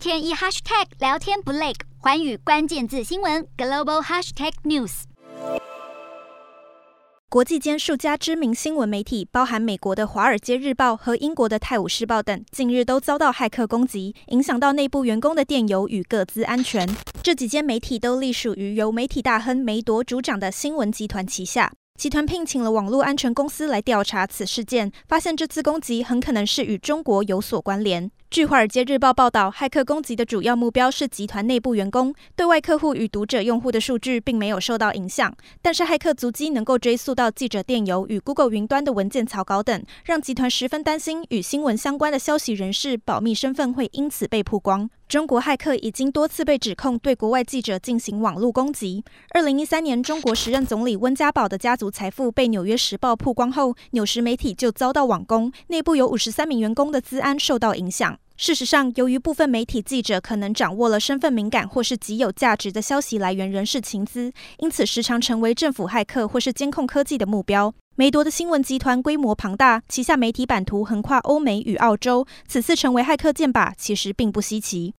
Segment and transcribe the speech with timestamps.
[0.00, 5.02] 天一 hashtag 聊天不累，寰宇关键字新闻 global hashtag news。
[7.28, 16.88] 国际间数家知名新闻媒体，包含美国的《华尔街日报》和英国的《泰晤士报》等，近日都遭到骇客攻击，影响到内部员工的电邮与各资安全。
[17.22, 21.70] 这几间媒体都隶属于由媒体大亨梅铎主掌的新闻集团旗下。
[21.98, 28.10] 集团聘请了网络安全公司来调查此事件，发现这次攻击很可能是与中国有所关联。
[28.30, 35.34] 据《华尔街日报》报道，骇客攻击的主要目标是集团内部员工，对外客户与读者用户的数据并没有受到影响。
[35.60, 44.88] 但是，骇客足迹能够追溯到记者电邮与 Google 云端的文件草稿等，让集团十分担心与新闻相关的消息人士保密身份会因此被曝光。
[45.08, 49.02] 中国骇客已经多次被指控对国外记者进行网络攻击。
[49.30, 58.19] 二零一三年，中国时任总理温家宝的家族财富被《纽约时报》曝光后，纽时媒体就遭到网攻，内部有五十三名员工的资安受到影响。
[58.36, 67.74] 事实上，由于部分媒体记者可能掌握了身份敏感或是极有价值的消息来源人士情资，因此时常成为政府骇客或是监控科技的目标。
[67.96, 74.88] 梅铎的新闻集团规模庞大，旗下媒体版图横跨欧美与澳洲，此次成为骇客箭靶，其实并不稀奇。